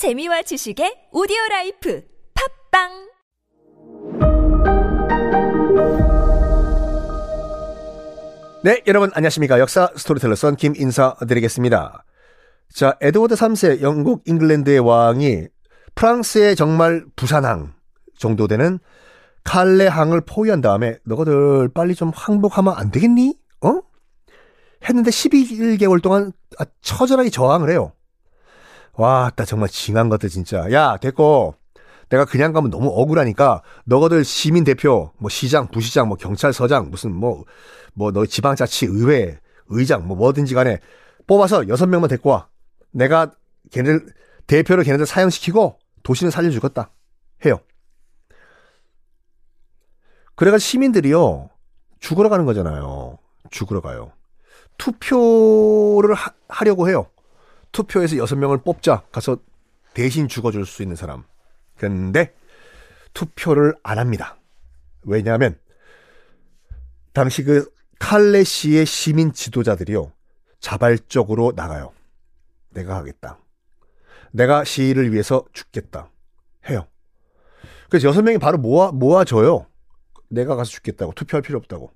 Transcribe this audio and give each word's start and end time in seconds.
재미와 0.00 0.40
지식의 0.40 1.12
오디오 1.12 1.36
라이프 1.50 2.02
팟빵 2.32 2.88
네, 8.64 8.82
여러분 8.86 9.10
안녕하십니까. 9.12 9.58
역사 9.60 9.90
스토리텔러 9.94 10.36
썬김 10.36 10.76
인사 10.76 11.14
드리겠습니다. 11.28 12.06
자, 12.72 12.96
에드워드 13.02 13.34
3세 13.34 13.82
영국 13.82 14.22
잉글랜드의 14.24 14.78
왕이 14.78 15.48
프랑스의 15.94 16.56
정말 16.56 17.04
부산항 17.14 17.74
정도 18.16 18.48
되는 18.48 18.78
칼레항을 19.44 20.22
포위한 20.22 20.62
다음에 20.62 20.96
너희들 21.04 21.68
빨리 21.74 21.94
좀 21.94 22.10
항복하면 22.14 22.72
안 22.74 22.90
되겠니? 22.90 23.38
어? 23.60 23.82
했는데 24.88 25.10
11개월 25.10 26.02
동안 26.02 26.32
아, 26.58 26.64
처절하게 26.80 27.28
저항을 27.28 27.68
해요. 27.68 27.92
와, 29.00 29.30
나 29.34 29.44
정말 29.44 29.68
징한 29.68 30.08
것들 30.08 30.28
진짜. 30.28 30.70
야, 30.72 30.96
됐고. 30.98 31.54
내가 32.10 32.24
그냥 32.24 32.52
가면 32.52 32.70
너무 32.70 32.88
억울하니까 32.88 33.62
너희들 33.84 34.24
시민 34.24 34.64
대표, 34.64 35.12
뭐 35.18 35.30
시장, 35.30 35.68
부시장, 35.68 36.08
뭐 36.08 36.16
경찰서장, 36.16 36.90
무슨 36.90 37.14
뭐 37.14 37.44
뭐 37.94 38.12
너 38.12 38.26
지방자치 38.26 38.86
의회 38.86 39.38
의장 39.68 40.06
뭐 40.06 40.16
뭐든지 40.16 40.54
간에 40.54 40.78
뽑아서 41.26 41.68
여섯 41.68 41.86
명만 41.86 42.08
데리고 42.08 42.30
와. 42.30 42.48
내가 42.92 43.32
걔네들 43.70 44.06
대표로 44.46 44.82
걔네들 44.82 45.06
사형시키고 45.06 45.78
도시는 46.02 46.30
살려주겠다. 46.30 46.90
해요. 47.44 47.60
그래가 50.34 50.58
시민들이요 50.58 51.50
죽으러 52.00 52.28
가는 52.28 52.44
거잖아요. 52.44 53.18
죽으러 53.50 53.80
가요. 53.80 54.12
투표를 54.78 56.14
하, 56.14 56.32
하려고 56.48 56.88
해요. 56.88 57.06
투표에서 57.72 58.16
여섯 58.16 58.36
명을 58.36 58.62
뽑자 58.62 59.04
가서 59.12 59.38
대신 59.94 60.28
죽어줄 60.28 60.66
수 60.66 60.82
있는 60.82 60.96
사람. 60.96 61.24
근데 61.76 62.34
투표를 63.14 63.74
안 63.82 63.98
합니다. 63.98 64.36
왜냐하면 65.02 65.58
당시 67.12 67.42
그 67.42 67.70
칼레 67.98 68.44
시의 68.44 68.86
시민 68.86 69.32
지도자들이요 69.32 70.12
자발적으로 70.60 71.52
나가요. 71.56 71.92
내가 72.70 72.96
하겠다. 72.96 73.38
내가 74.32 74.64
시위를 74.64 75.12
위해서 75.12 75.44
죽겠다. 75.52 76.10
해요. 76.68 76.86
그래서 77.88 78.08
여섯 78.08 78.22
명이 78.22 78.38
바로 78.38 78.58
모아 78.58 78.92
모아져요. 78.92 79.66
내가 80.28 80.54
가서 80.54 80.70
죽겠다고 80.70 81.12
투표할 81.14 81.42
필요 81.42 81.58
없다고. 81.58 81.92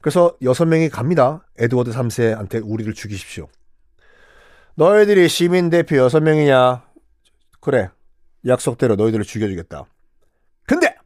그래서 0.00 0.34
여섯 0.42 0.64
명이 0.64 0.88
갑니다. 0.88 1.46
에드워드 1.58 1.90
3세한테 1.90 2.62
우리를 2.64 2.92
죽이십시오. 2.94 3.48
너희들이 4.80 5.28
시민 5.28 5.68
대표 5.68 5.98
여섯 5.98 6.20
명이냐? 6.20 6.82
그래. 7.60 7.90
약속대로 8.46 8.96
너희들을 8.96 9.26
죽여주겠다. 9.26 9.84
근데 10.66 10.96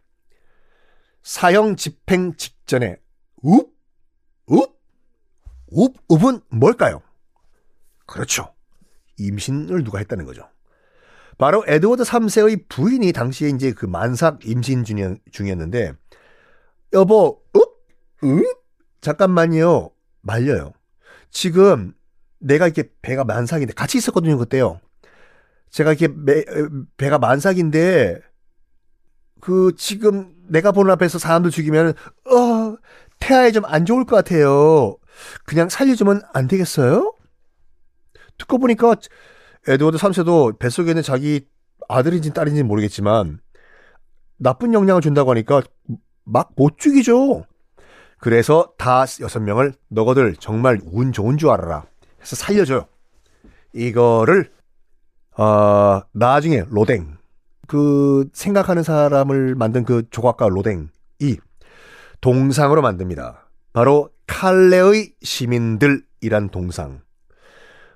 사형 1.24 1.74
집행 1.74 2.36
직전에 2.36 2.98
웁, 3.42 3.66
웁, 4.46 4.66
웁, 5.72 5.92
웁은 6.08 6.40
뭘까요? 6.50 7.02
그렇죠. 8.06 8.54
임신을 9.18 9.82
누가 9.82 9.98
했다는 9.98 10.24
거죠. 10.24 10.48
바로 11.36 11.64
에드워드 11.66 12.04
3세의 12.04 12.68
부인이 12.68 13.10
당시에 13.10 13.48
이제 13.48 13.72
그 13.72 13.86
만삭 13.86 14.46
임신 14.46 14.84
중이었는데 15.32 15.94
여보, 16.92 17.42
읍? 17.56 17.62
읍? 18.22 18.44
잠깐만요. 19.00 19.90
말려요. 20.20 20.74
지금 21.30 21.92
내가 22.44 22.66
이렇게 22.66 22.90
배가 23.02 23.24
만삭인데 23.24 23.72
같이 23.74 23.98
있었거든요, 23.98 24.38
그때요. 24.38 24.80
제가 25.70 25.92
이렇게 25.92 26.08
배, 26.24 26.44
배가 26.96 27.18
만삭인데 27.18 28.20
그 29.40 29.72
지금 29.76 30.34
내가 30.48 30.72
보는 30.72 30.92
앞에서 30.92 31.18
사람들 31.18 31.50
죽이면 31.50 31.90
어 31.90 32.76
태아에 33.20 33.50
좀 33.52 33.64
안 33.66 33.84
좋을 33.86 34.04
것 34.04 34.16
같아요. 34.16 34.96
그냥 35.46 35.68
살려주면 35.68 36.22
안 36.32 36.48
되겠어요? 36.48 37.14
듣고 38.38 38.58
보니까 38.58 38.96
에드워드 39.68 39.98
3세도 39.98 40.58
뱃속에 40.58 40.90
있는 40.90 41.02
자기 41.02 41.46
아들인지 41.88 42.32
딸인지 42.32 42.62
모르겠지만 42.62 43.40
나쁜 44.38 44.74
영향을 44.74 45.00
준다고 45.02 45.30
하니까 45.30 45.62
막 46.24 46.50
못 46.56 46.78
죽이죠. 46.78 47.44
그래서 48.18 48.72
다 48.78 49.04
여섯 49.20 49.40
명을 49.40 49.74
너거들 49.88 50.36
정말 50.36 50.80
운 50.86 51.12
좋은 51.12 51.36
줄 51.38 51.50
알아라 51.50 51.84
해서 52.24 52.36
살려줘요. 52.36 52.86
이거를 53.74 54.50
어, 55.36 56.00
나중에 56.12 56.64
로댕 56.70 57.18
그 57.66 58.28
생각하는 58.32 58.82
사람을 58.82 59.54
만든 59.54 59.84
그 59.84 60.02
조각가 60.10 60.48
로댕이 60.48 60.88
동상으로 62.20 62.82
만듭니다. 62.82 63.48
바로 63.72 64.10
칼레의 64.26 65.12
시민들이란 65.22 66.48
동상. 66.50 67.02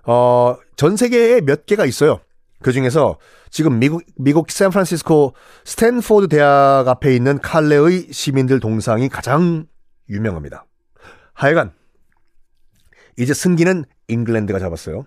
어, 0.05 0.57
전 0.77 0.97
세계에 0.97 1.41
몇 1.41 1.65
개가 1.65 1.87
있어요. 1.87 2.21
그 2.61 2.73
중에서 2.73 3.19
지금 3.51 3.79
미국, 3.79 4.03
미국 4.17 4.51
샌프란시스코 4.51 5.35
스탠포드 5.65 6.29
대학 6.29 6.87
앞에 6.87 7.15
있는 7.15 7.39
칼레의 7.39 8.09
시민들 8.11 8.61
동상이 8.61 9.09
가장 9.09 9.67
유명합니다. 10.11 10.67
하여간, 11.33 11.73
이제 13.19 13.35
승기는 13.35 13.85
잉글랜드가 14.09 14.59
잡았어요. 14.59 15.05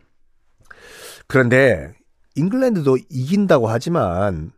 그런데 1.27 1.93
잉글랜드도 2.35 2.97
이긴다고 3.09 3.67
하지만 3.69 4.51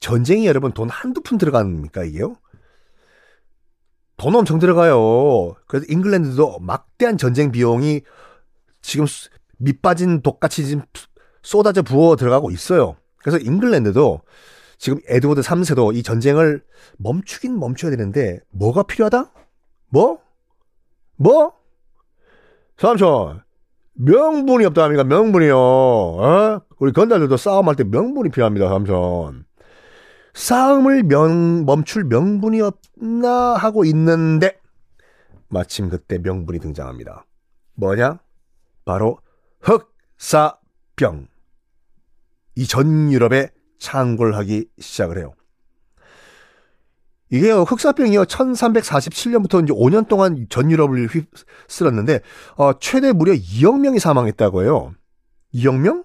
전쟁이 0.00 0.46
여러분 0.46 0.72
돈 0.72 0.88
한두 0.88 1.22
푼 1.22 1.38
들어갑니까 1.38 2.04
이게요? 2.04 2.36
돈 4.16 4.34
엄청 4.34 4.58
들어가요. 4.58 5.54
그래서 5.66 5.86
잉글랜드도 5.88 6.58
막대한 6.60 7.16
전쟁 7.16 7.50
비용이 7.52 8.02
지금 8.82 9.06
밑빠진 9.56 10.20
독같이 10.20 10.66
지금 10.66 10.82
쏟아져 11.42 11.82
부어 11.82 12.16
들어가고 12.16 12.50
있어요. 12.50 12.96
그래서 13.16 13.38
잉글랜드도 13.38 14.20
지금 14.78 14.98
에드워드 15.08 15.40
3세도 15.40 15.94
이 15.96 16.02
전쟁을 16.02 16.62
멈추긴 16.98 17.58
멈춰야 17.58 17.90
되는데 17.90 18.40
뭐가 18.50 18.82
필요하다? 18.82 19.32
뭐? 19.88 20.20
뭐? 21.16 21.59
삼촌 22.80 23.42
명분이 23.92 24.64
없다 24.64 24.84
합니까? 24.84 25.04
명분이요. 25.04 25.54
어? 25.58 26.62
우리 26.78 26.92
건달들도 26.92 27.36
싸움할 27.36 27.76
때 27.76 27.84
명분이 27.84 28.30
필요합니다. 28.30 28.70
삼촌. 28.70 29.44
싸움을 30.32 31.02
명, 31.02 31.66
멈출 31.66 32.04
명분이 32.04 32.62
없나 32.62 33.54
하고 33.54 33.84
있는데 33.84 34.58
마침 35.48 35.90
그때 35.90 36.16
명분이 36.18 36.58
등장합니다. 36.60 37.26
뭐냐? 37.74 38.20
바로 38.86 39.18
흑사병. 39.60 41.28
이 42.56 42.66
전 42.66 43.12
유럽에 43.12 43.50
창궐 43.78 44.34
하기 44.36 44.68
시작을 44.78 45.18
해요. 45.18 45.34
이게요, 47.30 47.62
흑사병이요, 47.62 48.24
1347년부터 48.24 49.62
이제 49.62 49.72
5년 49.72 50.08
동안 50.08 50.46
전 50.48 50.70
유럽을 50.70 51.08
휩쓸었는데, 51.08 52.20
어, 52.56 52.78
최대 52.80 53.12
무려 53.12 53.32
2억 53.32 53.78
명이 53.80 54.00
사망했다고 54.00 54.62
해요. 54.62 54.92
2억 55.54 55.78
명? 55.78 56.04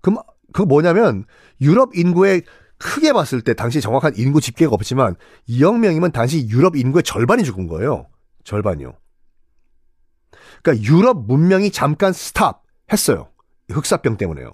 그럼, 0.00 0.18
그 0.52 0.62
뭐냐면, 0.62 1.24
유럽 1.60 1.96
인구의 1.96 2.42
크게 2.78 3.12
봤을 3.12 3.40
때, 3.40 3.54
당시 3.54 3.80
정확한 3.80 4.14
인구 4.16 4.40
집계가 4.40 4.72
없지만, 4.72 5.16
2억 5.48 5.80
명이면 5.80 6.12
당시 6.12 6.46
유럽 6.48 6.76
인구의 6.76 7.02
절반이 7.02 7.42
죽은 7.42 7.66
거예요. 7.66 8.06
절반이요. 8.44 8.94
그러니까 10.62 10.86
유럽 10.86 11.26
문명이 11.26 11.72
잠깐 11.72 12.12
스탑 12.12 12.62
했어요. 12.92 13.30
흑사병 13.68 14.16
때문에요. 14.16 14.52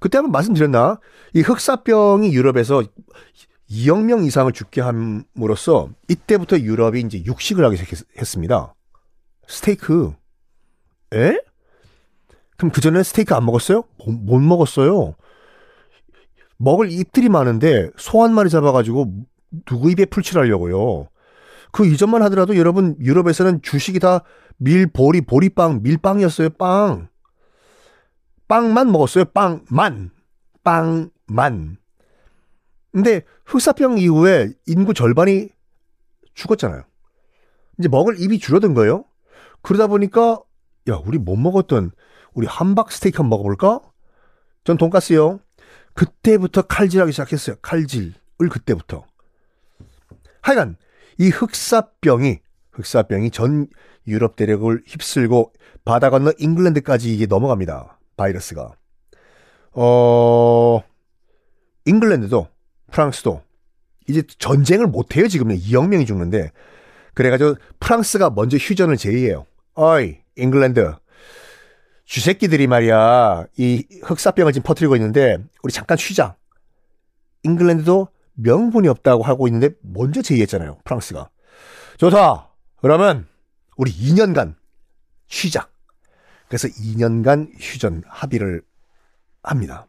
그때 0.00 0.18
한번 0.18 0.32
말씀드렸나? 0.32 1.00
이 1.34 1.40
흑사병이 1.40 2.32
유럽에서 2.34 2.82
2억 3.70 4.04
명 4.04 4.24
이상을 4.24 4.50
죽게 4.52 4.80
함으로써 4.80 5.90
이때부터 6.08 6.58
유럽이 6.60 7.00
이제 7.00 7.22
육식을 7.24 7.64
하기 7.64 7.76
시작했습니다. 7.76 8.74
스테이크. 9.46 10.12
에? 11.14 11.38
그럼 12.56 12.70
그전에 12.70 13.02
스테이크 13.02 13.34
안 13.34 13.44
먹었어요? 13.44 13.84
못, 14.06 14.40
먹었어요. 14.40 15.14
먹을 16.56 16.90
입들이 16.90 17.28
많은데 17.28 17.90
소 17.96 18.22
한 18.22 18.32
마리 18.32 18.48
잡아가지고 18.50 19.12
누구 19.66 19.90
입에 19.90 20.04
풀칠하려고요. 20.06 21.08
그 21.72 21.86
이전만 21.86 22.22
하더라도 22.24 22.56
여러분 22.56 22.96
유럽에서는 23.00 23.62
주식이 23.62 23.98
다 24.00 24.20
밀 24.58 24.86
보리 24.86 25.20
보리빵 25.20 25.80
밀빵이었어요. 25.82 26.50
빵. 26.50 27.08
빵만 28.46 28.92
먹었어요. 28.92 29.24
빵만. 29.26 30.10
빵만. 30.62 31.76
근데 32.94 33.22
흑사병 33.46 33.98
이후에 33.98 34.52
인구 34.68 34.94
절반이 34.94 35.48
죽었잖아요. 36.34 36.84
이제 37.76 37.88
먹을 37.88 38.20
입이 38.20 38.38
줄어든 38.38 38.72
거예요. 38.72 39.04
그러다 39.62 39.88
보니까 39.88 40.40
야 40.88 41.02
우리 41.04 41.18
못 41.18 41.34
먹었던 41.34 41.90
우리 42.34 42.46
함박 42.46 42.92
스테이크 42.92 43.20
한번 43.20 43.30
먹어볼까? 43.30 43.80
전 44.62 44.76
돈가스요. 44.76 45.40
그때부터 45.94 46.62
칼질하기 46.62 47.10
시작했어요. 47.10 47.56
칼질을 47.62 48.14
그때부터. 48.48 49.04
하여간 50.40 50.76
이 51.18 51.30
흑사병이 51.30 52.38
흑사병이 52.70 53.32
전 53.32 53.66
유럽 54.06 54.36
대륙을 54.36 54.84
휩쓸고 54.86 55.52
바다 55.84 56.10
건너 56.10 56.32
잉글랜드까지 56.38 57.12
이게 57.12 57.26
넘어갑니다. 57.26 57.98
바이러스가. 58.16 58.70
어, 59.72 60.80
잉글랜드도 61.86 62.53
프랑스도 62.94 63.42
이제 64.06 64.22
전쟁을 64.38 64.86
못 64.86 65.16
해요. 65.16 65.26
지금은 65.26 65.56
2억 65.56 65.88
명이 65.88 66.06
죽는데. 66.06 66.52
그래가지고 67.14 67.56
프랑스가 67.80 68.30
먼저 68.30 68.56
휴전을 68.56 68.96
제의해요. 68.96 69.46
어이, 69.74 70.18
잉글랜드. 70.36 70.94
주새끼들이 72.04 72.66
말이야, 72.68 73.46
이 73.56 73.84
흑사병을 74.04 74.52
지금 74.52 74.64
퍼뜨리고 74.64 74.94
있는데, 74.96 75.38
우리 75.62 75.72
잠깐 75.72 75.96
쉬자. 75.96 76.36
잉글랜드도 77.42 78.08
명분이 78.34 78.86
없다고 78.88 79.22
하고 79.22 79.48
있는데, 79.48 79.70
먼저 79.80 80.22
제의했잖아요, 80.22 80.78
프랑스가. 80.84 81.30
좋다. 81.96 82.50
그러면, 82.76 83.26
우리 83.76 83.90
2년간 83.90 84.54
쉬자. 85.26 85.68
그래서 86.46 86.68
2년간 86.68 87.52
휴전 87.58 88.02
합의를 88.06 88.62
합니다. 89.42 89.86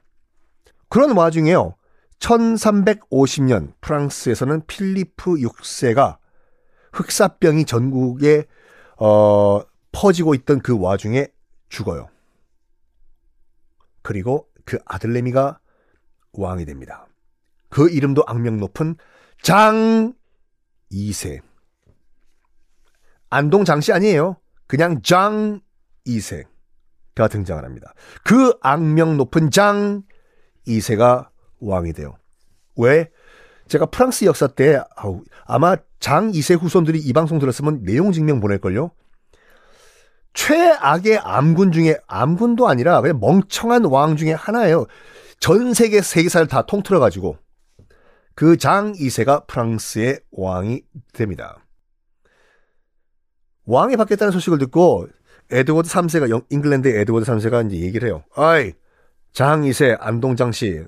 그런 0.90 1.12
와중에요. 1.12 1.76
1350년 2.20 3.74
프랑스에서는 3.82 4.66
필리프 4.66 5.36
6세가 5.36 6.18
흑사병이 6.94 7.66
전국에 7.66 8.46
어, 8.98 9.62
퍼지고 9.92 10.34
있던 10.36 10.62
그 10.62 10.80
와중에 10.80 11.28
죽어요. 11.70 12.10
그리고 14.02 14.48
그 14.66 14.78
아들내미가 14.86 15.60
왕이 16.34 16.66
됩니다. 16.66 17.08
그 17.70 17.90
이름도 17.90 18.24
악명 18.28 18.58
높은 18.60 18.96
장 19.42 20.14
2세. 20.92 21.42
안동 23.30 23.66
장씨 23.66 23.92
아니에요. 23.92 24.38
그냥 24.68 25.02
장 25.02 25.62
2세가 26.08 27.30
등장을 27.30 27.64
합니다. 27.64 27.94
그 28.24 28.54
악명 28.62 29.18
높은 29.18 29.52
장 29.52 30.04
2세가 30.68 31.30
왕이 31.66 31.94
돼요. 31.94 32.18
왜? 32.78 33.10
제가 33.68 33.88
프랑스 33.88 34.26
역사 34.26 34.48
때 34.48 34.80
아마 35.46 35.76
장 36.00 36.32
2세 36.32 36.60
후손들이 36.62 37.00
이 37.00 37.14
방송 37.14 37.40
들었으면 37.40 37.84
내용 37.84 38.12
증명 38.12 38.40
보낼걸요? 38.40 38.92
최악의 40.34 41.20
암군 41.20 41.72
중에 41.72 41.98
암군도 42.08 42.68
아니라 42.68 43.02
그냥 43.02 43.20
멍청한 43.20 43.86
왕 43.86 44.16
중에 44.18 44.34
하나예요. 44.34 44.86
전 45.40 45.74
세계 45.74 46.02
세계사를 46.02 46.48
다 46.48 46.64
통틀어 46.66 47.00
가지고 47.00 47.38
그 48.36 48.58
장 48.58 48.92
2세가 48.94 49.48
프랑스의 49.48 50.20
왕이 50.32 50.84
됩니다. 51.14 51.58
왕이 53.66 53.96
바뀌었다는 53.96 54.32
소식을 54.32 54.58
듣고 54.60 55.08
에드워드 55.52 55.90
3세가 55.90 56.46
잉글랜드의 56.50 57.00
에드워드 57.02 57.26
3세가 57.32 57.66
이제 57.72 57.82
얘기를 57.84 58.08
해요. 58.10 58.24
아이 58.36 58.74
장 59.32 59.62
2세 59.62 59.96
안동 60.00 60.31
장 60.31 60.52
씨. 60.52 60.84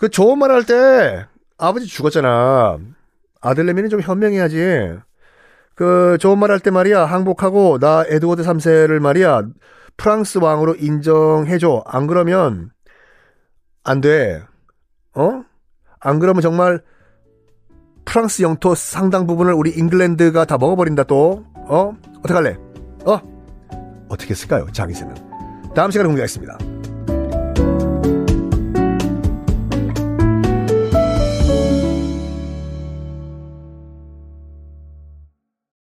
그 0.00 0.08
좋은 0.08 0.38
말 0.38 0.50
할 0.50 0.64
때 0.64 1.26
아버지 1.58 1.86
죽었잖아. 1.86 2.78
아들내미는 3.42 3.90
좀 3.90 4.00
현명해야지. 4.00 4.94
그 5.74 6.16
좋은 6.18 6.38
말 6.38 6.50
할 6.50 6.60
때 6.60 6.70
말이야 6.70 7.04
항복하고 7.04 7.78
나 7.78 8.04
에드워드 8.08 8.42
3세를 8.42 8.98
말이야 8.98 9.42
프랑스 9.98 10.38
왕으로 10.38 10.74
인정해줘. 10.76 11.84
안 11.86 12.06
그러면 12.06 12.70
안 13.84 14.00
돼. 14.00 14.42
어? 15.14 15.42
안 16.00 16.18
그러면 16.18 16.40
정말 16.40 16.82
프랑스 18.06 18.40
영토 18.42 18.74
상당 18.74 19.26
부분을 19.26 19.52
우리 19.52 19.70
잉글랜드가 19.70 20.46
다 20.46 20.56
먹어버린다 20.56 21.04
또. 21.04 21.44
어? 21.68 21.92
어떡할래? 22.24 22.56
어? 23.04 23.18
어떻게 24.08 24.30
했을까요? 24.30 24.66
장이세는. 24.72 25.14
다음 25.74 25.90
시간에 25.90 26.08
공개하겠습니다. 26.08 26.79